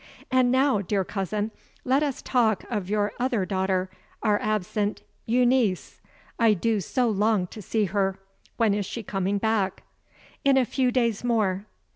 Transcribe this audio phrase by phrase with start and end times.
[0.31, 1.51] "And now, dear cousin,
[1.85, 3.91] let us talk of your other daughter,
[4.23, 6.01] our absent Euneece.
[6.39, 8.17] I do so long to see her.
[8.57, 9.83] When is she coming back?"
[10.43, 11.67] "In a few days more."